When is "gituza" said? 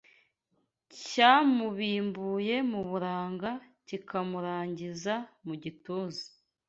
5.63-6.25